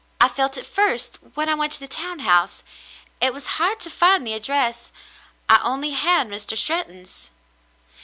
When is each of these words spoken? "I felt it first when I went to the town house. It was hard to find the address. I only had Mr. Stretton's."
"I 0.19 0.29
felt 0.29 0.57
it 0.57 0.65
first 0.65 1.19
when 1.35 1.47
I 1.47 1.53
went 1.53 1.73
to 1.73 1.79
the 1.79 1.87
town 1.87 2.21
house. 2.25 2.63
It 3.21 3.35
was 3.35 3.45
hard 3.61 3.79
to 3.81 3.89
find 3.91 4.25
the 4.25 4.33
address. 4.33 4.91
I 5.47 5.59
only 5.63 5.91
had 5.91 6.27
Mr. 6.27 6.57
Stretton's." 6.57 7.29